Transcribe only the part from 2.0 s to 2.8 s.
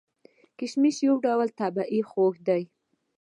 خوږ دی.